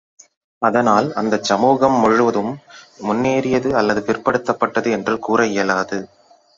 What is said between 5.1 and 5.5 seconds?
கூற